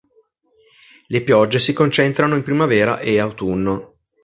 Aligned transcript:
Le 1.09 1.21
piogge 1.21 1.59
si 1.59 1.73
concentrano 1.73 2.35
in 2.35 2.41
primavera 2.41 2.97
e 2.97 3.19
autunno. 3.19 3.97